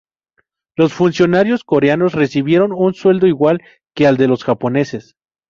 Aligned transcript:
Los 0.75 0.93
funcionarios 0.93 1.63
coreanos 1.63 2.13
recibieron 2.15 2.71
un 2.73 2.95
sueldo 2.95 3.27
igual 3.27 3.61
que 3.95 4.07
al 4.07 4.17
de 4.17 4.27
los 4.27 4.43
japoneses. 4.43 5.13